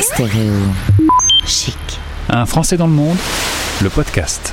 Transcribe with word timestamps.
Stéréo 0.00 0.52
chic. 1.46 1.76
Un 2.28 2.44
Français 2.44 2.76
dans 2.76 2.86
le 2.86 2.92
monde, 2.92 3.16
le 3.82 3.88
podcast. 3.88 4.52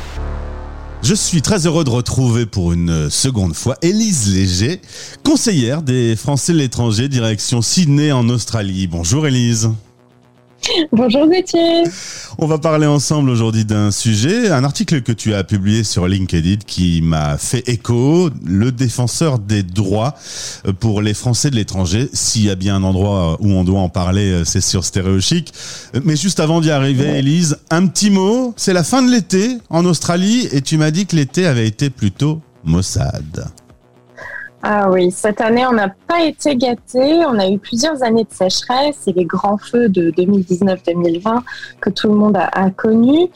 Je 1.01 1.13
suis 1.13 1.41
très 1.41 1.67
heureux 1.67 1.83
de 1.83 1.89
retrouver 1.89 2.45
pour 2.45 2.71
une 2.71 3.09
seconde 3.09 3.53
fois 3.53 3.75
Élise 3.81 4.33
Léger, 4.33 4.81
conseillère 5.23 5.81
des 5.81 6.15
Français 6.15 6.53
de 6.53 6.59
l'étranger, 6.59 7.09
direction 7.09 7.61
Sydney 7.61 8.13
en 8.13 8.29
Australie. 8.29 8.87
Bonjour 8.87 9.27
Élise. 9.27 9.69
Bonjour 10.91 11.27
Gauthier. 11.27 11.83
On 12.37 12.47
va 12.47 12.57
parler 12.57 12.87
ensemble 12.87 13.29
aujourd'hui 13.29 13.65
d'un 13.65 13.91
sujet, 13.91 14.49
un 14.49 14.63
article 14.63 15.01
que 15.01 15.11
tu 15.11 15.33
as 15.33 15.43
publié 15.43 15.83
sur 15.83 16.07
LinkedIn 16.07 16.57
qui 16.65 17.01
m'a 17.01 17.37
fait 17.37 17.67
écho, 17.67 18.29
le 18.45 18.71
défenseur 18.71 19.39
des 19.39 19.63
droits 19.63 20.15
pour 20.79 21.01
les 21.01 21.13
Français 21.13 21.49
de 21.49 21.55
l'étranger. 21.55 22.09
S'il 22.13 22.45
y 22.45 22.49
a 22.49 22.55
bien 22.55 22.75
un 22.77 22.83
endroit 22.83 23.37
où 23.39 23.49
on 23.51 23.63
doit 23.63 23.79
en 23.79 23.89
parler, 23.89 24.43
c'est 24.45 24.61
sur 24.61 24.83
Stéréochic. 24.83 25.53
Mais 26.03 26.15
juste 26.15 26.39
avant 26.39 26.61
d'y 26.61 26.71
arriver, 26.71 27.17
Élise, 27.17 27.57
un 27.69 27.87
petit 27.87 28.09
mot. 28.09 28.53
C'est 28.57 28.73
la 28.73 28.83
fin 28.83 29.01
de 29.01 29.11
l'été 29.11 29.57
en 29.69 29.85
Australie 29.85 30.47
et 30.51 30.61
tu 30.61 30.77
m'as 30.77 30.91
dit 30.91 31.05
que 31.05 31.15
l'été 31.15 31.45
avait 31.45 31.67
été 31.67 31.89
plutôt 31.89 32.41
maussade. 32.63 33.45
Ah 34.65 34.89
oui, 34.89 35.11
cette 35.11 35.41
année, 35.41 35.65
on 35.65 35.73
n'a 35.73 35.89
pas 36.07 36.23
été 36.23 36.55
gâtés. 36.55 37.25
On 37.25 37.37
a 37.37 37.49
eu 37.49 37.59
plusieurs 37.59 38.01
années 38.01 38.23
de 38.23 38.33
sécheresse 38.33 39.05
et 39.07 39.11
les 39.11 39.25
grands 39.25 39.57
feux 39.57 39.89
de 39.89 40.09
2019-2020 40.11 41.41
que 41.81 41.89
tout 41.89 42.07
le 42.07 42.15
monde 42.15 42.37
a, 42.37 42.45
a 42.45 42.69
connus. 42.69 43.27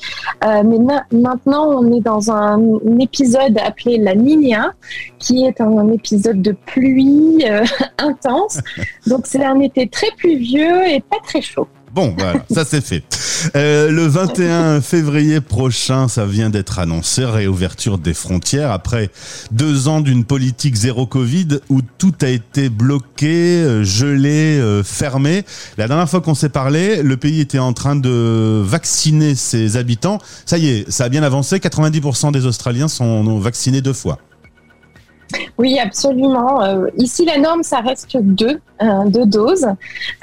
Euh, 0.45 0.63
mais 0.63 0.77
maintenant, 1.11 1.67
on 1.67 1.91
est 1.91 1.99
dans 1.99 2.31
un, 2.31 2.61
épisode 3.01 3.57
appelé 3.57 3.97
la 3.97 4.15
Niña, 4.15 4.71
qui 5.19 5.45
est 5.45 5.59
un, 5.59 5.91
épisode 5.91 6.41
de 6.41 6.53
pluie 6.53 7.43
euh, 7.45 7.65
intense. 7.97 8.61
Donc, 9.05 9.27
c'est 9.27 9.43
un 9.43 9.59
été 9.59 9.89
très 9.89 10.11
pluvieux 10.17 10.87
et 10.87 11.01
pas 11.01 11.19
très 11.21 11.41
chaud. 11.41 11.67
Bon, 11.93 12.13
voilà, 12.17 12.45
ça 12.51 12.65
c'est 12.65 12.81
fait. 12.81 13.03
Euh, 13.55 13.91
le 13.91 14.07
21 14.07 14.81
février 14.81 15.41
prochain, 15.41 16.07
ça 16.07 16.25
vient 16.25 16.49
d'être 16.49 16.79
annoncé, 16.79 17.23
réouverture 17.23 17.97
des 17.97 18.13
frontières 18.13 18.71
après 18.71 19.09
deux 19.51 19.87
ans 19.87 20.01
d'une 20.01 20.25
politique 20.25 20.75
zéro 20.75 21.05
Covid 21.05 21.59
où 21.69 21.81
tout 21.97 22.13
a 22.21 22.27
été 22.27 22.69
bloqué, 22.69 23.61
euh, 23.63 23.83
gelé, 23.83 24.59
euh, 24.59 24.83
fermé. 24.83 25.43
La 25.77 25.87
dernière 25.87 26.09
fois 26.09 26.21
qu'on 26.21 26.35
s'est 26.35 26.49
parlé, 26.49 27.01
le 27.03 27.17
pays 27.17 27.39
était 27.39 27.59
en 27.59 27.73
train 27.73 27.95
de 27.95 28.61
vacciner 28.65 29.35
ses 29.35 29.77
habitants. 29.77 30.19
Ça 30.45 30.57
y 30.57 30.67
est, 30.67 30.91
ça 30.91 31.05
a 31.05 31.09
bien 31.09 31.23
avancé. 31.23 31.59
90% 31.59 32.31
des 32.31 32.45
Australiens 32.45 32.87
sont 32.87 33.39
vaccinés 33.39 33.81
deux 33.81 33.93
fois. 33.93 34.19
Oui, 35.57 35.79
absolument. 35.79 36.61
Euh, 36.63 36.87
ici, 36.97 37.25
la 37.25 37.37
norme, 37.37 37.63
ça 37.63 37.79
reste 37.79 38.17
deux, 38.17 38.59
euh, 38.81 39.05
deux 39.07 39.25
doses 39.25 39.67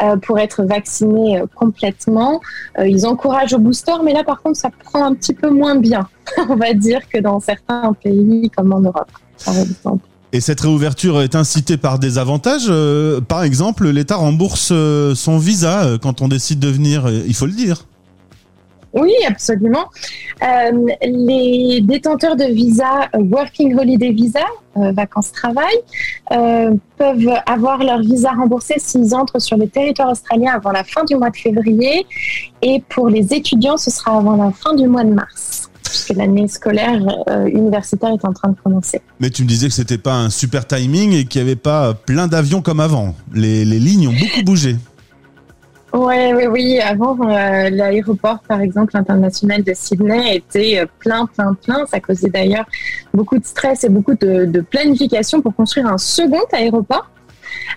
euh, 0.02 0.16
pour 0.16 0.38
être 0.38 0.64
vacciné 0.64 1.42
complètement. 1.54 2.40
ils 2.84 3.06
encouragent 3.06 3.54
au 3.54 3.58
booster, 3.58 3.92
mais 4.04 4.12
là, 4.12 4.24
par 4.24 4.42
contre, 4.42 4.58
ça 4.58 4.70
prend 4.70 5.04
un 5.04 5.14
petit 5.14 5.34
peu 5.34 5.50
moins 5.50 5.76
bien, 5.76 6.08
on 6.48 6.56
va 6.56 6.72
dire, 6.74 7.00
que 7.08 7.18
dans 7.18 7.40
certains 7.40 7.92
pays 8.02 8.50
comme 8.56 8.72
en 8.72 8.80
Europe, 8.80 9.10
par 9.44 9.56
exemple. 9.58 10.06
Et 10.32 10.40
cette 10.40 10.60
réouverture 10.60 11.22
est 11.22 11.36
incitée 11.36 11.76
par 11.76 12.00
des 12.00 12.18
avantages. 12.18 12.68
par 13.28 13.44
exemple, 13.44 13.88
l'État 13.88 14.16
rembourse 14.16 14.72
son 15.14 15.38
visa 15.38 15.96
quand 16.02 16.22
on 16.22 16.28
décide 16.28 16.58
de 16.58 16.68
venir, 16.68 17.08
il 17.08 17.34
faut 17.34 17.46
le 17.46 17.52
dire. 17.52 17.86
Oui, 18.94 19.12
absolument. 19.26 19.90
Euh, 20.42 20.86
les 21.02 21.80
détenteurs 21.80 22.36
de 22.36 22.44
visa 22.44 23.08
euh, 23.14 23.18
Working 23.18 23.76
Holiday 23.76 24.12
Visa, 24.12 24.44
euh, 24.76 24.92
vacances-travail, 24.92 25.74
peuvent 26.96 27.34
avoir 27.46 27.82
leur 27.82 28.00
visa 28.00 28.30
remboursé 28.30 28.74
s'ils 28.78 29.14
entrent 29.14 29.40
sur 29.40 29.56
le 29.56 29.66
territoire 29.66 30.10
australien 30.10 30.52
avant 30.54 30.70
la 30.70 30.84
fin 30.84 31.04
du 31.04 31.16
mois 31.16 31.30
de 31.30 31.36
février. 31.36 32.06
Et 32.62 32.82
pour 32.88 33.08
les 33.08 33.34
étudiants, 33.34 33.76
ce 33.76 33.90
sera 33.90 34.16
avant 34.16 34.36
la 34.36 34.52
fin 34.52 34.74
du 34.74 34.86
mois 34.86 35.04
de 35.04 35.12
mars 35.12 35.70
puisque 35.82 36.16
l'année 36.16 36.48
scolaire 36.48 36.98
universitaire 37.46 38.10
est 38.10 38.24
en 38.24 38.32
train 38.32 38.48
de 38.48 38.56
commencer. 38.56 39.00
Mais 39.20 39.30
tu 39.30 39.42
me 39.42 39.48
disais 39.48 39.68
que 39.68 39.74
c'était 39.74 39.98
pas 39.98 40.14
un 40.14 40.30
super 40.30 40.66
timing 40.66 41.12
et 41.12 41.24
qu'il 41.26 41.40
n'y 41.42 41.48
avait 41.48 41.60
pas 41.60 41.94
plein 41.94 42.26
d'avions 42.26 42.62
comme 42.62 42.80
avant. 42.80 43.14
Les, 43.32 43.64
les 43.64 43.78
lignes 43.78 44.08
ont 44.08 44.12
beaucoup 44.12 44.42
bougé. 44.44 44.76
Oui, 45.94 46.32
oui, 46.34 46.46
oui. 46.48 46.80
Avant, 46.80 47.16
euh, 47.20 47.70
l'aéroport, 47.70 48.40
par 48.48 48.60
exemple, 48.60 48.96
international 48.96 49.62
de 49.62 49.72
Sydney 49.74 50.36
était 50.36 50.80
euh, 50.80 50.86
plein, 50.98 51.24
plein, 51.26 51.54
plein. 51.54 51.86
Ça 51.86 52.00
causait 52.00 52.30
d'ailleurs 52.30 52.66
beaucoup 53.12 53.38
de 53.38 53.44
stress 53.44 53.84
et 53.84 53.88
beaucoup 53.88 54.14
de, 54.14 54.44
de 54.44 54.60
planification 54.60 55.40
pour 55.40 55.54
construire 55.54 55.86
un 55.86 55.98
second 55.98 56.42
aéroport. 56.52 57.08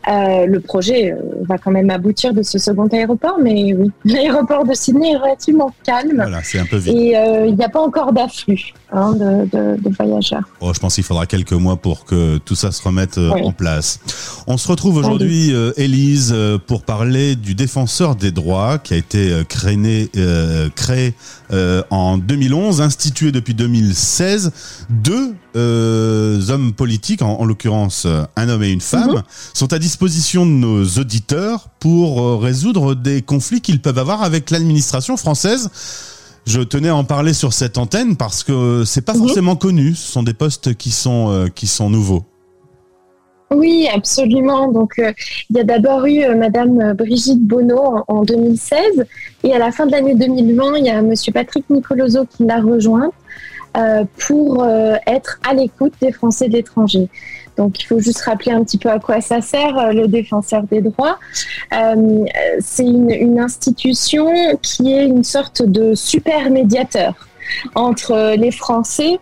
Euh, 0.07 0.45
le 0.45 0.59
projet 0.61 1.11
euh, 1.11 1.17
va 1.47 1.57
quand 1.57 1.71
même 1.71 1.89
aboutir 1.89 2.33
de 2.33 2.41
ce 2.41 2.57
second 2.57 2.87
aéroport, 2.87 3.39
mais 3.41 3.73
oui, 3.73 3.91
l'aéroport 4.05 4.63
de 4.63 4.73
Sydney 4.73 5.11
est 5.11 5.17
relativement 5.17 5.73
calme. 5.83 6.15
Voilà, 6.15 6.41
c'est 6.43 6.59
un 6.59 6.65
peu 6.65 6.77
vite. 6.77 6.95
Et 6.95 7.17
euh, 7.17 7.45
il 7.47 7.55
n'y 7.55 7.63
a 7.63 7.69
pas 7.69 7.81
encore 7.81 8.13
d'afflux 8.13 8.73
hein, 8.93 9.13
de, 9.13 9.89
voyageurs. 9.97 10.43
Oh, 10.61 10.73
je 10.73 10.79
pense 10.79 10.95
qu'il 10.95 11.03
faudra 11.03 11.25
quelques 11.25 11.53
mois 11.53 11.75
pour 11.75 12.05
que 12.05 12.37
tout 12.37 12.55
ça 12.55 12.71
se 12.71 12.81
remette 12.81 13.17
en 13.17 13.51
place. 13.51 13.99
On 14.47 14.57
se 14.57 14.67
retrouve 14.67 14.97
aujourd'hui, 14.97 15.53
Élise, 15.75 16.35
pour 16.67 16.83
parler 16.83 17.35
du 17.35 17.55
défenseur 17.55 18.15
des 18.15 18.31
droits 18.31 18.77
qui 18.77 18.93
a 18.93 18.97
été 18.97 19.41
créé, 19.49 20.09
créé 20.75 21.13
en 21.89 22.17
2011, 22.17 22.81
institué 22.81 23.31
depuis 23.31 23.53
2016. 23.53 24.51
Deux 24.89 25.33
hommes 25.57 26.73
politiques, 26.73 27.21
en, 27.21 27.43
l'occurrence 27.45 28.07
un 28.35 28.49
homme 28.49 28.63
et 28.63 28.71
une 28.71 28.81
femme, 28.81 29.11
mhm. 29.11 29.23
sont 29.53 29.73
à 29.73 29.79
disposition 29.79 30.45
de 30.45 30.51
nos 30.51 30.83
auditeurs 30.99 31.69
pour 31.79 32.21
euh, 32.21 32.37
résoudre 32.37 32.95
des 32.95 33.21
conflits 33.21 33.61
qu'ils 33.61 33.81
peuvent 33.81 33.97
avoir 33.97 34.23
avec 34.23 34.51
l'administration 34.51 35.17
française. 35.17 35.69
Je 36.45 36.61
tenais 36.61 36.89
à 36.89 36.95
en 36.95 37.03
parler 37.03 37.33
sur 37.33 37.53
cette 37.53 37.77
antenne 37.77 38.15
parce 38.15 38.43
que 38.43 38.83
c'est 38.85 39.01
pas 39.01 39.13
mhm. 39.13 39.19
forcément 39.19 39.55
connu. 39.55 39.95
Ce 39.95 40.11
sont 40.11 40.23
des 40.23 40.33
postes 40.33 40.75
qui 40.75 40.91
sont 40.91 41.29
euh, 41.29 41.47
qui 41.47 41.67
sont 41.67 41.89
nouveaux. 41.89 42.23
Oui, 43.49 43.87
absolument. 43.93 44.71
Donc, 44.71 44.99
euh, 44.99 45.13
il 45.49 45.57
y 45.57 45.59
a 45.61 45.63
d'abord 45.63 46.05
eu 46.05 46.35
Madame 46.35 46.93
Brigitte 46.93 47.41
Bonneau 47.41 48.03
en, 48.09 48.23
2016, 48.23 49.05
et 49.45 49.53
à 49.53 49.57
la 49.57 49.71
fin 49.71 49.85
de 49.85 49.91
l'année 49.91 50.15
2020, 50.15 50.77
il 50.79 50.85
y 50.85 50.89
a 50.89 51.01
Monsieur 51.01 51.31
Patrick 51.31 51.69
Nicoloso 51.69 52.25
qui 52.25 52.43
l'a 52.43 52.59
rejoint 52.59 53.09
pour 54.27 54.67
être 55.05 55.39
à 55.47 55.53
l'écoute 55.53 55.93
des 56.01 56.11
Français 56.11 56.47
de 56.47 56.53
l'étranger. 56.53 57.09
Donc 57.57 57.81
il 57.81 57.85
faut 57.85 57.99
juste 57.99 58.21
rappeler 58.21 58.51
un 58.51 58.63
petit 58.63 58.77
peu 58.77 58.89
à 58.89 58.99
quoi 58.99 59.19
ça 59.19 59.41
sert 59.41 59.77
euh, 59.77 59.91
le 59.91 60.07
défenseur 60.07 60.63
des 60.63 60.81
droits. 60.81 61.17
Euh, 61.73 62.25
c'est 62.59 62.85
une, 62.85 63.39
institution 63.39 64.29
qui 64.61 64.93
est 64.93 65.05
une 65.05 65.23
sorte 65.23 65.61
de 65.63 65.93
super 65.93 66.49
médiateur 66.49 67.27
entre 67.75 68.35
les 68.35 68.51
Français 68.51 69.19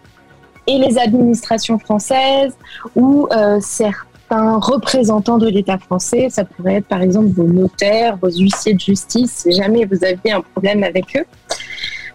et 0.68 0.78
les 0.78 0.98
administrations 0.98 1.78
françaises 1.80 2.54
ou 2.96 3.28
euh, 3.32 3.60
certains 3.62 4.58
représentants 4.58 5.38
de 5.38 5.48
l'État 5.48 5.78
français. 5.78 6.28
Ça 6.30 6.44
pourrait 6.46 6.76
être 6.76 6.88
par 6.88 7.02
exemple 7.02 7.28
vos 7.28 7.48
notaires, 7.48 8.18
vos 8.18 8.32
huissiers 8.32 8.74
de 8.74 8.80
justice, 8.80 9.44
si 9.44 9.52
jamais 9.52 9.86
vous 9.86 10.04
aviez 10.04 10.32
un 10.32 10.42
problème 10.42 10.84
avec 10.84 11.16
eux. 11.18 11.26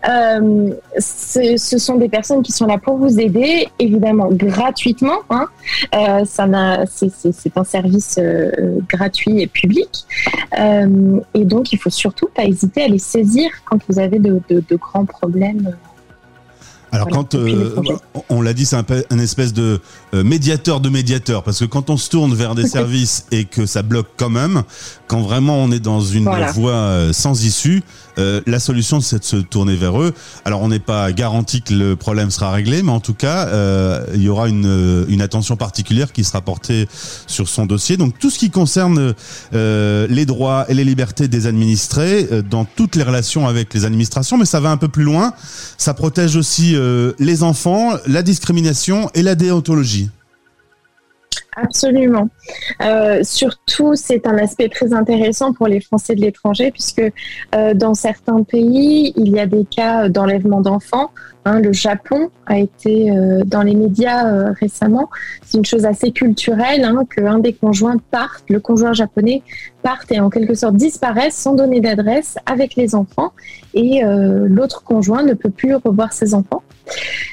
Euh, 0.08 0.70
ce 0.98 1.78
sont 1.78 1.96
des 1.96 2.08
personnes 2.08 2.42
qui 2.42 2.52
sont 2.52 2.66
là 2.66 2.78
pour 2.78 2.96
vous 2.96 3.20
aider, 3.20 3.68
évidemment 3.78 4.28
gratuitement. 4.30 5.20
Hein. 5.30 5.46
Euh, 5.94 6.24
c'est 6.26 7.56
un 7.56 7.64
service 7.64 8.18
euh, 8.18 8.78
gratuit 8.88 9.42
et 9.42 9.46
public. 9.46 10.06
et 10.56 11.44
donc, 11.44 11.72
il 11.72 11.78
faut 11.78 11.90
surtout 11.90 12.28
pas 12.34 12.44
hésiter 12.44 12.84
à 12.84 12.88
les 12.88 12.98
saisir 12.98 13.50
quand 13.64 13.78
vous 13.88 13.98
avez 13.98 14.18
de, 14.18 14.40
grands 14.76 15.04
problèmes. 15.04 15.76
Alors 16.92 17.08
quand 17.08 17.36
on 18.28 18.42
l'a 18.42 18.52
dit, 18.52 18.66
c'est 18.66 18.76
un, 18.76 18.84
un, 19.10 19.18
espèce 19.18 19.52
de 19.52 19.80
médiateur 20.12 20.80
de 20.80 20.88
médiateur, 20.88 21.42
parce 21.42 21.60
que 21.60 21.64
quand 21.64 21.90
on 21.90 21.96
se 21.96 22.10
tourne 22.10 22.34
vers 22.34 22.54
des 22.54 22.66
services 22.66 23.26
et 23.30 23.44
que 23.44 23.66
ça 23.66 23.82
bloque 23.82 24.08
quand 24.16 24.30
même, 24.30 24.62
quand 25.06 25.20
vraiment 25.20 25.56
on 25.58 25.70
est 25.70 25.80
dans 25.80 26.00
une 26.00 26.28
voie 26.52 27.12
sans 27.12 27.44
issue, 27.44 27.82
euh, 28.20 28.40
la 28.46 28.60
solution, 28.60 29.00
c'est 29.00 29.18
de 29.18 29.24
se 29.24 29.36
tourner 29.36 29.76
vers 29.76 30.00
eux. 30.00 30.12
Alors, 30.44 30.60
on 30.62 30.68
n'est 30.68 30.78
pas 30.78 31.12
garanti 31.12 31.62
que 31.62 31.72
le 31.72 31.96
problème 31.96 32.30
sera 32.30 32.50
réglé, 32.50 32.82
mais 32.82 32.92
en 32.92 33.00
tout 33.00 33.14
cas, 33.14 33.48
euh, 33.48 34.04
il 34.14 34.22
y 34.22 34.28
aura 34.28 34.48
une, 34.48 34.66
euh, 34.66 35.04
une, 35.08 35.22
attention 35.22 35.56
particulière 35.56 36.12
qui 36.12 36.24
sera 36.24 36.40
portée 36.40 36.88
sur 37.26 37.48
son 37.48 37.66
dossier. 37.66 37.96
Donc, 37.96 38.18
tout 38.18 38.30
ce 38.30 38.38
qui 38.38 38.50
concerne 38.50 39.14
les 39.52 40.26
droits 40.26 40.66
et 40.68 40.74
les 40.74 40.84
libertés 40.84 41.28
des 41.28 41.46
administrés 41.46 42.28
dans 42.48 42.64
toutes 42.64 42.96
les 42.96 43.02
relations 43.02 43.46
avec 43.46 43.72
les 43.74 43.84
administrations, 43.84 44.36
mais 44.36 44.44
ça 44.44 44.60
va 44.60 44.70
un 44.70 44.76
peu 44.76 44.88
plus 44.88 45.04
loin. 45.04 45.32
Ça 45.78 45.94
protège 45.94 46.36
aussi 46.36 46.74
les 47.18 47.42
enfants, 47.42 47.92
la 48.06 48.22
discrimination 48.22 49.10
et 49.14 49.22
la 49.22 49.34
déontologie. 49.34 50.10
Absolument. 51.56 52.28
Euh, 52.82 53.22
surtout, 53.22 53.94
c'est 53.94 54.26
un 54.26 54.38
aspect 54.38 54.68
très 54.68 54.92
intéressant 54.92 55.52
pour 55.52 55.66
les 55.66 55.80
Français 55.80 56.14
de 56.14 56.20
l'étranger, 56.20 56.70
puisque 56.70 57.02
euh, 57.54 57.74
dans 57.74 57.94
certains 57.94 58.42
pays, 58.42 59.12
il 59.16 59.32
y 59.32 59.40
a 59.40 59.46
des 59.46 59.64
cas 59.64 60.08
d'enlèvement 60.08 60.60
d'enfants. 60.60 61.10
Hein, 61.44 61.60
le 61.60 61.72
Japon 61.72 62.30
a 62.46 62.58
été 62.58 63.10
euh, 63.10 63.42
dans 63.44 63.62
les 63.62 63.74
médias 63.74 64.52
récemment. 64.52 65.10
C'est 65.44 65.58
une 65.58 65.64
chose 65.64 65.86
assez 65.86 66.12
culturelle 66.12 66.84
hein, 66.84 67.02
qu'un 67.14 67.38
des 67.38 67.52
conjoints 67.52 67.96
parte, 68.10 68.44
le 68.48 68.60
conjoint 68.60 68.92
japonais 68.92 69.42
partent 69.82 70.12
et 70.12 70.20
en 70.20 70.30
quelque 70.30 70.54
sorte 70.54 70.76
disparaissent 70.76 71.36
sans 71.36 71.54
donner 71.54 71.80
d'adresse 71.80 72.36
avec 72.46 72.76
les 72.76 72.94
enfants 72.94 73.32
et 73.74 74.04
euh, 74.04 74.46
l'autre 74.48 74.82
conjoint 74.82 75.22
ne 75.22 75.34
peut 75.34 75.50
plus 75.50 75.74
revoir 75.74 76.12
ses 76.12 76.34
enfants. 76.34 76.62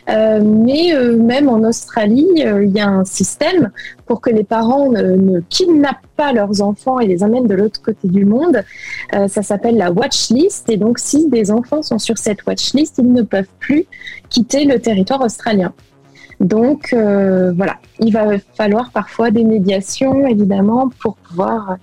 Euh, 0.09 0.41
mais 0.43 0.93
euh, 0.93 1.17
même 1.17 1.49
en 1.49 1.59
Australie, 1.67 2.27
il 2.35 2.71
y 2.75 2.79
a 2.79 2.87
un 2.87 3.05
système 3.05 3.71
pour 4.05 4.21
que 4.21 4.29
les 4.29 4.43
parents 4.43 4.89
ne, 4.89 5.39
kidnappent 5.49 6.05
pas 6.15 6.31
leurs 6.33 6.61
enfants 6.61 6.99
et 6.99 7.07
les 7.07 7.23
amènent 7.23 7.47
de 7.47 7.55
l'autre 7.55 7.81
côté 7.81 8.07
du 8.07 8.25
monde. 8.25 8.63
ça 9.11 9.43
s'appelle 9.43 9.77
la 9.77 9.91
watch 9.91 10.29
list 10.29 10.69
et 10.69 10.77
donc 10.77 10.99
si 10.99 11.27
des 11.29 11.51
enfants 11.51 11.81
sont 11.81 11.99
sur 11.99 12.17
cette 12.17 12.45
watch 12.45 12.73
list, 12.73 12.95
ils 12.97 13.11
ne 13.11 13.21
peuvent 13.21 13.49
plus 13.59 13.85
quitter 14.29 14.65
le 14.65 14.79
territoire 14.79 15.21
australien. 15.21 15.73
Donc 16.39 16.89
voilà, 16.93 17.77
il 17.99 18.13
va 18.13 18.37
falloir 18.55 18.91
parfois 18.91 19.31
des 19.31 19.43
médiations 19.43 20.25
évidemment 20.27 20.89
pour 21.01 21.15
pouvoir 21.17 21.77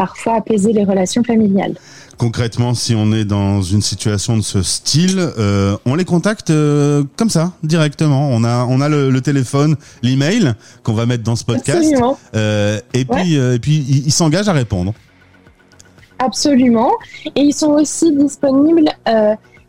parfois 0.00 0.36
apaiser 0.36 0.72
les 0.72 0.84
relations 0.84 1.22
familiales. 1.22 1.74
Concrètement, 2.16 2.72
si 2.72 2.94
on 2.94 3.12
est 3.12 3.26
dans 3.26 3.60
une 3.60 3.82
situation 3.82 4.34
de 4.34 4.40
ce 4.40 4.62
style, 4.62 5.18
euh, 5.18 5.76
on 5.84 5.94
les 5.94 6.06
contacte 6.06 6.48
euh, 6.48 7.04
comme 7.16 7.28
ça, 7.28 7.52
directement. 7.62 8.30
On 8.30 8.42
a, 8.42 8.64
on 8.64 8.80
a 8.80 8.88
le, 8.88 9.20
téléphone, 9.20 9.76
l'email 10.02 10.54
qu'on 10.84 10.94
va 10.94 11.04
mettre 11.04 11.22
dans 11.22 11.36
ce 11.36 11.44
podcast. 11.44 11.94
Euh, 12.34 12.80
et, 12.94 13.04
puis, 13.04 13.34
et 13.34 13.58
puis, 13.58 13.84
ils 14.06 14.10
s'engagent 14.10 14.48
à 14.48 14.54
répondre. 14.54 14.94
Absolument. 16.18 16.92
Et 17.36 17.42
ils 17.42 17.54
sont 17.54 17.72
aussi 17.72 18.10
disponibles 18.16 18.88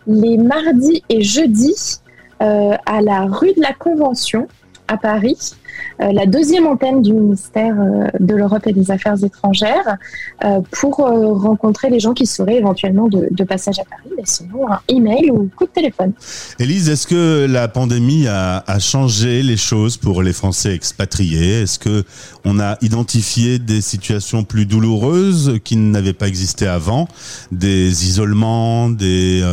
les 0.07 0.37
mardis 0.37 1.03
et 1.09 1.23
jeudis 1.23 1.99
à 2.39 3.01
la 3.01 3.25
rue 3.25 3.53
de 3.53 3.61
la 3.61 3.73
Convention 3.73 4.47
à 4.91 4.97
Paris. 4.97 5.55
Euh, 6.01 6.11
la 6.11 6.25
deuxième 6.25 6.67
antenne 6.67 7.01
du 7.01 7.13
ministère 7.13 7.75
euh, 7.79 8.07
de 8.19 8.35
l'Europe 8.35 8.67
et 8.67 8.73
des 8.73 8.91
Affaires 8.91 9.23
étrangères 9.23 9.97
euh, 10.43 10.59
pour 10.71 10.97
rencontrer 10.97 11.89
les 11.89 11.99
gens 11.99 12.13
qui 12.13 12.25
seraient 12.25 12.57
éventuellement 12.57 13.07
de, 13.07 13.43
passage 13.43 13.79
à 13.79 13.85
Paris, 13.85 14.09
mais 14.15 14.23
sinon 14.25 14.71
un 14.71 14.79
email 14.87 15.31
ou 15.31 15.49
coup 15.55 15.65
de 15.65 15.71
téléphone. 15.71 16.13
Élise, 16.59 16.89
est-ce 16.89 17.07
que 17.07 17.47
la 17.49 17.67
pandémie 17.67 18.27
a, 18.27 18.63
changé 18.79 19.41
les 19.43 19.57
choses 19.57 19.97
pour 19.97 20.21
les 20.21 20.33
Français 20.33 20.73
expatriés? 20.75 21.61
Est-ce 21.61 21.79
que 21.79 22.03
on 22.45 22.59
a 22.59 22.77
identifié 22.81 23.59
des 23.59 23.81
situations 23.81 24.43
plus 24.43 24.65
douloureuses 24.65 25.59
qui 25.63 25.75
n'avaient 25.75 26.13
pas 26.13 26.27
existé 26.27 26.67
avant, 26.67 27.07
des 27.51 28.07
isolements, 28.07 28.89
des, 28.89 29.43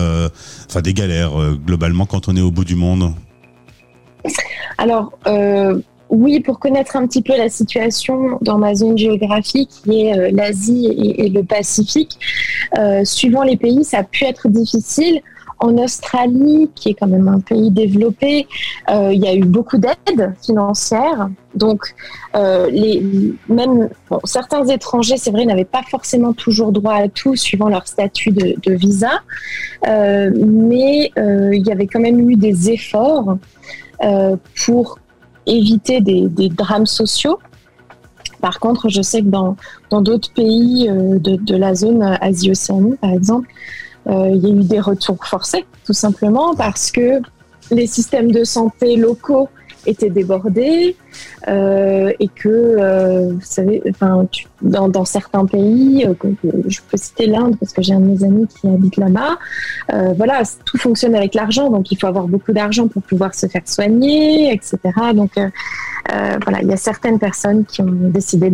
enfin 0.68 0.82
des 0.82 0.94
galères 0.94 1.32
globalement 1.66 2.06
quand 2.06 2.28
on 2.28 2.36
est 2.36 2.42
au 2.42 2.50
bout 2.50 2.64
du 2.64 2.74
monde? 2.76 3.12
Alors, 4.78 5.12
oui, 6.10 6.40
pour 6.40 6.58
connaître 6.58 6.96
un 6.96 7.06
petit 7.06 7.22
peu 7.22 7.36
la 7.36 7.48
situation 7.48 8.38
dans 8.40 8.58
ma 8.58 8.74
zone 8.74 8.96
géographique, 8.96 9.70
qui 9.84 10.06
est 10.06 10.18
euh, 10.18 10.30
l'Asie 10.32 10.86
et, 10.86 11.28
le 11.28 11.42
Pacifique, 11.42 12.18
euh, 12.78 13.04
suivant 13.04 13.42
les 13.42 13.56
pays, 13.56 13.84
ça 13.84 13.98
a 13.98 14.04
pu 14.04 14.24
être 14.24 14.48
difficile. 14.48 15.20
En 15.60 15.76
Australie, 15.78 16.70
qui 16.74 16.90
est 16.90 16.94
quand 16.94 17.06
même 17.06 17.28
un 17.28 17.40
pays 17.40 17.70
développé, 17.70 18.46
euh, 18.90 19.12
il 19.12 19.20
y 19.20 19.26
a 19.26 19.34
eu 19.34 19.44
beaucoup 19.44 19.78
d'aides 19.78 20.34
financières. 20.42 21.28
Donc, 21.54 21.94
les, 22.34 23.02
même 23.48 23.88
certains 24.24 24.64
étrangers, 24.66 25.16
c'est 25.16 25.32
vrai, 25.32 25.44
n'avaient 25.44 25.64
pas 25.64 25.82
forcément 25.90 26.32
toujours 26.32 26.70
droit 26.70 26.94
à 26.94 27.08
tout 27.08 27.34
suivant 27.34 27.68
leur 27.68 27.88
statut 27.88 28.30
de, 28.30 28.72
visa, 28.72 29.22
mais 29.84 31.10
il 31.16 31.66
y 31.66 31.72
avait 31.72 31.88
quand 31.88 31.98
même 31.98 32.30
eu 32.30 32.36
des 32.36 32.70
efforts 32.70 33.38
pour 34.64 34.98
éviter 35.48 36.00
des, 36.00 36.48
drames 36.48 36.86
sociaux. 36.86 37.38
Par 38.40 38.60
contre, 38.60 38.88
je 38.88 39.02
sais 39.02 39.22
que 39.22 39.26
dans 39.26 39.56
d'autres 40.02 40.32
pays 40.32 40.88
euh, 40.88 41.18
de, 41.18 41.56
la 41.56 41.74
zone 41.74 42.02
Asie-Océanie, 42.20 42.96
par 43.00 43.10
exemple, 43.10 43.48
euh, 43.48 43.87
il 44.08 44.36
y 44.36 44.46
a 44.46 44.50
eu 44.50 44.64
des 44.64 44.80
retours 44.80 45.24
forcés, 45.24 45.66
tout 45.84 45.92
simplement 45.92 46.54
parce 46.54 46.90
que 46.90 47.20
les 47.70 47.86
systèmes 47.86 48.30
de 48.30 48.44
santé 48.44 48.96
locaux 48.96 49.48
étaient 49.86 50.10
débordés 50.10 50.96
euh, 51.46 52.12
et 52.18 52.28
que, 52.28 52.48
euh, 52.48 53.32
vous 53.32 53.40
savez, 53.40 53.82
enfin, 53.88 54.26
dans, 54.60 55.04
certains 55.04 55.46
pays, 55.46 56.06
euh, 56.06 56.14
je 56.66 56.80
peux 56.88 56.96
citer 56.96 57.26
l'Inde 57.26 57.56
parce 57.58 57.72
que 57.72 57.82
j'ai 57.82 57.94
un 57.94 58.00
de 58.00 58.06
mes 58.06 58.24
amis 58.24 58.46
qui 58.46 58.68
habite 58.68 58.96
là-bas, 58.96 59.38
voilà, 60.16 60.42
tout 60.64 60.78
fonctionne 60.78 61.14
avec 61.14 61.34
l'argent, 61.34 61.70
donc 61.70 61.90
il 61.90 61.96
faut 61.96 62.06
avoir 62.06 62.26
beaucoup 62.26 62.52
d'argent 62.52 62.88
pour 62.88 63.02
pouvoir 63.02 63.34
se 63.34 63.46
faire 63.46 63.62
soigner, 63.64 64.52
etc. 64.52 64.78
Donc 65.14 65.32
voilà, 66.44 66.62
il 66.62 66.68
y 66.68 66.72
a 66.72 66.76
certaines 66.76 67.18
personnes 67.18 67.64
qui 67.64 67.82
ont 67.82 67.90
décidé 67.90 68.52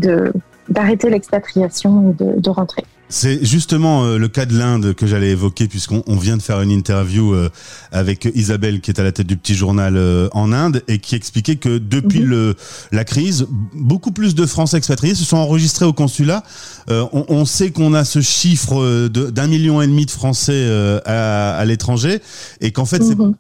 d'arrêter 0.69 1.11
l'expatriation 1.11 2.15
et 2.21 2.41
de 2.41 2.51
rentrer. 2.51 2.85
C'est 3.11 3.45
justement 3.45 4.05
euh, 4.05 4.19
le 4.19 4.29
cas 4.29 4.47
de 4.47 4.57
l'Inde 4.59 4.95
que 4.95 5.07
j'allais 5.07 5.31
évoquer 5.31 5.69
puisqu'on 5.69 6.17
vient 6.17 6.37
de 6.37 6.43
faire 6.43 6.61
une 6.63 6.71
interview 6.71 7.35
euh, 7.35 7.51
avec 7.93 8.29
Isabelle 8.35 8.81
qui 8.81 8.91
est 8.91 8.99
à 8.99 9.05
la 9.05 9.13
tête 9.13 9.27
du 9.27 9.37
petit 9.37 9.55
journal 9.55 9.97
euh, 9.97 10.29
en 10.33 10.53
Inde 10.53 10.83
et 10.89 10.99
qui 10.99 11.15
expliquait 11.15 11.57
que 11.57 11.79
depuis 11.79 12.21
mhm. 12.21 12.27
le, 12.27 12.57
la 12.93 13.05
crise, 13.05 13.47
beaucoup 13.75 14.11
plus 14.11 14.35
de 14.35 14.47
Français 14.47 14.79
expatriés 14.79 15.15
se 15.15 15.25
sont 15.25 15.37
enregistrés 15.37 15.85
au 15.85 15.93
consulat. 15.93 16.43
On, 16.89 17.25
on, 17.29 17.45
sait 17.45 17.71
qu'on 17.71 17.95
a 17.95 18.05
ce 18.05 18.21
chiffre 18.21 19.09
d'un 19.09 19.47
million 19.47 19.81
et 19.81 19.87
demi 19.87 20.07
de 20.07 20.11
Français 20.11 20.69
à, 21.07 21.57
à 21.57 21.65
l'étranger 21.65 22.21
et 22.61 22.73
qu'en 22.73 22.85
fait 22.85 23.03
c'est 23.03 23.19
mhm. 23.19 23.35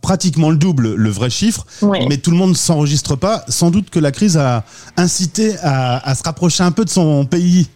pratiquement 0.00 0.50
le 0.50 0.56
double 0.56 0.94
le 0.94 1.10
vrai 1.10 1.30
chiffre, 1.30 1.66
mais 2.08 2.18
tout 2.18 2.30
le 2.30 2.36
monde 2.36 2.56
s'enregistre 2.56 3.16
pas. 3.16 3.44
Sans 3.48 3.70
doute 3.70 3.90
que 3.90 3.98
la 3.98 4.10
crise 4.10 4.36
a 4.36 4.64
incité 4.96 5.56
à, 5.62 6.06
à 6.08 6.14
se 6.14 6.22
rapprocher 6.22 6.64
un 6.64 6.72
peu 6.72 6.84
de 6.84 6.90
son 6.90 7.24
pays. 7.24 7.68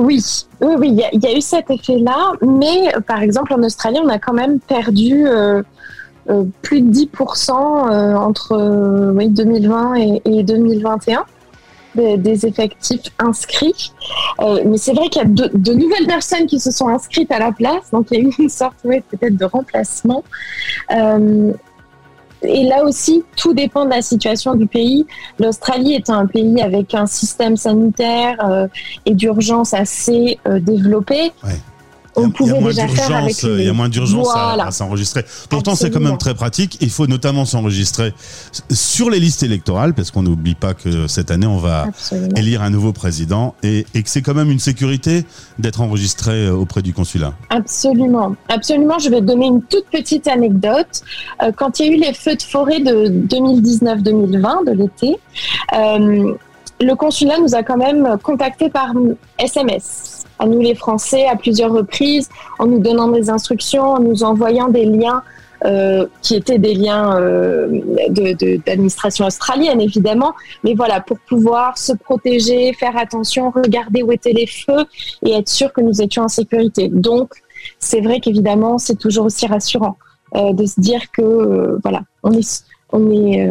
Oui, 0.00 0.24
oui, 0.62 0.74
oui, 0.78 0.88
il 1.12 1.22
y, 1.22 1.26
a 1.26 1.36
eu 1.36 1.42
cet 1.42 1.70
effet-là, 1.70 2.32
mais 2.40 2.94
euh, 2.96 3.00
par 3.00 3.20
exemple 3.20 3.52
en 3.52 3.62
Australie, 3.62 3.98
on 4.02 4.08
a 4.08 4.18
quand 4.18 4.32
même 4.32 4.58
perdu 4.58 5.26
euh, 5.26 5.62
euh, 6.30 6.44
plus 6.62 6.80
de 6.80 6.90
10% 6.90 7.52
entre 8.16 8.56
2020 9.12 9.94
et, 10.24 10.42
2021 10.42 11.24
des, 11.94 12.46
effectifs 12.46 13.12
inscrits. 13.18 13.92
mais 14.64 14.78
c'est 14.78 14.94
vrai 14.94 15.10
qu'il 15.10 15.20
y 15.20 15.24
a 15.24 15.28
de, 15.28 15.72
nouvelles 15.74 16.06
personnes 16.06 16.46
qui 16.46 16.60
se 16.60 16.70
sont 16.70 16.88
inscrites 16.88 17.30
à 17.30 17.38
la 17.38 17.52
place, 17.52 17.90
donc 17.92 18.06
il 18.10 18.18
y 18.18 18.20
a 18.22 18.24
eu 18.24 18.32
une 18.38 18.48
sorte 18.48 18.76
peut-être 18.82 19.36
de 19.36 19.44
remplacement 19.44 20.24
et 22.42 22.64
là 22.64 22.84
aussi, 22.84 23.22
tout 23.36 23.52
dépend 23.52 23.84
de 23.84 23.90
la 23.90 24.02
situation 24.02 24.54
du 24.54 24.66
pays. 24.66 25.06
L'Australie 25.38 25.94
est 25.94 26.10
un 26.10 26.26
pays 26.26 26.60
avec 26.62 26.94
un 26.94 27.06
système 27.06 27.56
sanitaire 27.56 28.36
euh, 28.48 28.66
et 29.06 29.14
d'urgence 29.14 29.74
assez 29.74 30.38
euh, 30.46 30.58
développé 30.60 31.32
on 32.16 32.30
pouvait 32.30 32.60
déjà 32.62 32.88
faire 32.88 33.16
avec 33.16 33.42
Il 33.42 33.64
y 33.64 33.68
a 33.68 33.72
moins 33.72 33.88
d'urgence 33.88 34.28
à, 34.34 34.70
s'enregistrer. 34.70 35.24
Pourtant, 35.48 35.74
c'est 35.74 35.90
quand 35.90 36.00
même 36.00 36.18
très 36.18 36.34
pratique. 36.34 36.78
Il 36.80 36.90
faut 36.90 37.06
notamment 37.06 37.44
s'enregistrer 37.44 38.14
sur 38.70 39.10
les 39.10 39.20
listes 39.20 39.42
électorales, 39.42 39.94
parce 39.94 40.10
qu'on 40.10 40.22
n'oublie 40.22 40.54
pas 40.54 40.74
que 40.74 41.06
cette 41.06 41.30
année, 41.30 41.46
on 41.46 41.58
va 41.58 41.86
élire 42.36 42.62
un 42.62 42.70
nouveau 42.70 42.92
président 42.92 43.54
et, 43.62 43.84
que 43.94 44.08
c'est 44.08 44.22
quand 44.22 44.34
même 44.34 44.50
une 44.50 44.58
sécurité 44.58 45.24
d'être 45.58 45.80
enregistré 45.80 46.46
euh, 46.46 46.52
auprès 46.52 46.82
du 46.82 46.92
consulat. 46.94 47.34
Absolument. 47.50 48.34
Absolument. 48.48 48.98
Je 48.98 49.10
vais 49.10 49.20
donner 49.20 49.46
une 49.46 49.62
toute 49.62 49.86
petite 49.86 50.26
anecdote. 50.26 51.02
Euh, 51.42 51.52
quand 51.54 51.78
il 51.78 51.86
y 51.86 51.88
a 51.90 51.92
eu 51.92 51.96
les 51.96 52.14
feux 52.14 52.34
de 52.34 52.42
forêt 52.42 52.80
de 52.80 53.08
2019-2020, 53.28 54.66
de 54.66 54.72
l'été, 54.72 55.18
euh, 55.74 56.34
le 56.80 56.94
consulat 56.94 57.38
nous 57.38 57.54
a 57.54 57.62
quand 57.62 57.76
même 57.76 58.16
contactés 58.22 58.70
par 58.70 58.92
SMS 59.38 60.19
à 60.40 60.46
nous 60.46 60.60
les 60.60 60.74
Français 60.74 61.26
à 61.26 61.36
plusieurs 61.36 61.72
reprises 61.72 62.28
en 62.58 62.66
nous 62.66 62.80
donnant 62.80 63.08
des 63.08 63.30
instructions, 63.30 63.84
en 63.84 64.00
nous 64.00 64.24
envoyant 64.24 64.68
des 64.68 64.86
liens 64.86 65.22
euh, 65.66 66.06
qui 66.22 66.36
étaient 66.36 66.58
des 66.58 66.72
liens 66.72 67.20
euh, 67.20 67.68
d'administration 68.66 69.26
australienne 69.26 69.80
évidemment, 69.82 70.32
mais 70.64 70.72
voilà 70.72 71.00
pour 71.02 71.18
pouvoir 71.18 71.76
se 71.76 71.92
protéger, 71.92 72.72
faire 72.72 72.96
attention, 72.96 73.50
regarder 73.50 74.02
où 74.02 74.10
étaient 74.10 74.32
les 74.32 74.46
feux 74.46 74.86
et 75.22 75.32
être 75.32 75.50
sûr 75.50 75.70
que 75.74 75.82
nous 75.82 76.00
étions 76.00 76.22
en 76.22 76.28
sécurité. 76.28 76.88
Donc 76.88 77.34
c'est 77.78 78.00
vrai 78.00 78.20
qu'évidemment 78.20 78.78
c'est 78.78 78.98
toujours 78.98 79.26
aussi 79.26 79.46
rassurant 79.46 79.98
euh, 80.34 80.54
de 80.54 80.64
se 80.64 80.80
dire 80.80 81.02
que 81.12 81.78
voilà 81.82 82.00
on 82.22 82.32
est 82.32 82.64
on 82.92 83.10
est 83.10 83.46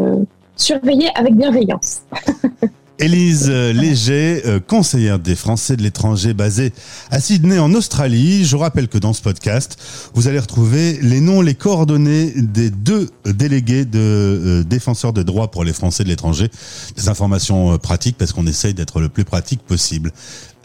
surveillé 0.55 1.10
avec 1.15 1.36
bienveillance. 1.36 2.01
Élise 3.00 3.50
Léger, 3.50 4.41
euh, 4.46 4.60
conseillère 4.60 5.20
des 5.20 5.36
Français 5.36 5.77
de 5.77 5.82
l'étranger 5.82 6.34
basée 6.34 6.74
à 7.12 7.22
Sydney 7.22 7.58
en 7.58 7.74
Australie. 7.74 8.44
Je 8.44 8.58
rappelle 8.58 8.89
que 8.89 8.98
dans 8.98 9.13
ce 9.13 9.22
podcast, 9.22 9.77
vous 10.13 10.27
allez 10.27 10.39
retrouver 10.39 11.00
les 11.01 11.22
noms, 11.22 11.39
les 11.39 11.56
coordonnées 11.56 12.34
des 12.36 12.70
deux 12.70 13.10
délégués 13.25 13.86
de 13.86 14.00
euh, 14.00 14.63
défenseurs 14.63 15.13
de 15.13 15.24
droits 15.24 15.50
pour 15.50 15.63
les 15.63 15.72
Français 15.72 16.03
de 16.03 16.10
l'étranger. 16.10 16.50
Des 16.98 17.08
informations 17.08 17.72
euh, 17.72 17.77
pratiques 17.77 18.18
parce 18.18 18.34
qu'on 18.34 18.48
essaye 18.48 18.74
d'être 18.74 19.00
le 19.00 19.08
plus 19.08 19.24
pratique 19.24 19.62
possible. 19.62 20.12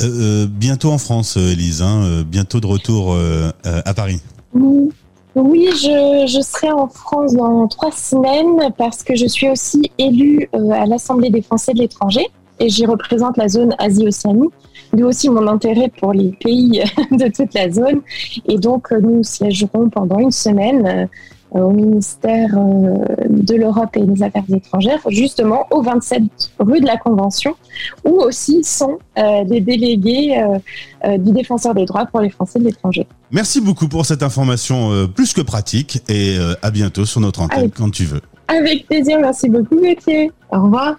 bientôt 0.00 0.90
en 0.90 0.98
France, 0.98 1.36
Élise, 1.36 1.82
hein, 1.82 2.24
bientôt 2.28 2.58
de 2.60 2.66
retour 2.66 3.16
à 3.64 3.94
Paris. 3.94 4.20
Je, 5.36 6.40
serai 6.42 6.70
en 6.70 6.88
France 6.88 7.34
dans 7.34 7.66
trois 7.68 7.92
semaines 7.92 8.72
parce 8.78 9.02
que 9.02 9.14
je 9.16 9.26
suis 9.26 9.48
aussi 9.48 9.90
élue 9.98 10.48
euh, 10.54 10.70
à 10.70 10.86
l'Assemblée 10.86 11.30
des 11.30 11.42
Français 11.42 11.72
de 11.72 11.78
l'étranger 11.78 12.26
et 12.60 12.68
j'y 12.68 12.86
représente 12.86 13.36
la 13.36 13.48
zone 13.48 13.74
Asie-Océanie. 13.78 14.48
d'où 14.92 15.06
aussi 15.06 15.28
mon 15.28 15.46
intérêt 15.48 15.90
pour 16.00 16.12
les 16.12 16.30
pays 16.40 16.82
de 17.10 17.32
toute 17.32 17.52
la 17.54 17.70
zone. 17.70 18.00
Et 18.46 18.58
donc, 18.58 18.92
nous 18.92 19.24
siégerons 19.24 19.90
pendant 19.90 20.18
une 20.18 20.30
semaine 20.30 21.08
au 21.54 21.70
ministère 21.70 22.50
de 22.54 23.54
l'Europe 23.54 23.96
et 23.96 24.02
des 24.02 24.22
Affaires 24.22 24.44
étrangères, 24.52 25.00
justement 25.08 25.66
au 25.70 25.82
27 25.82 26.22
rue 26.58 26.80
de 26.80 26.86
la 26.86 26.96
Convention, 26.96 27.54
où 28.04 28.20
aussi 28.20 28.62
sont 28.64 28.98
des 29.16 29.60
délégués 29.60 30.42
du 31.18 31.32
défenseur 31.32 31.74
des 31.74 31.86
droits 31.86 32.06
pour 32.06 32.20
les 32.20 32.30
Français 32.30 32.58
de 32.58 32.64
l'étranger. 32.64 33.06
Merci 33.30 33.60
beaucoup 33.60 33.88
pour 33.88 34.04
cette 34.04 34.22
information 34.22 35.08
plus 35.14 35.32
que 35.32 35.40
pratique 35.40 36.02
et 36.08 36.36
à 36.62 36.70
bientôt 36.70 37.04
sur 37.04 37.20
notre 37.20 37.40
antenne 37.40 37.70
quand 37.70 37.90
tu 37.90 38.04
veux. 38.04 38.20
Avec 38.48 38.86
plaisir, 38.86 39.18
merci 39.20 39.48
beaucoup 39.48 39.76
Gauthier. 39.76 40.30
Au 40.50 40.62
revoir. 40.62 40.92